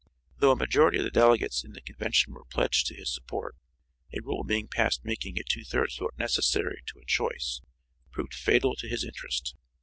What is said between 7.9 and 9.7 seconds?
proved fatal to his interest.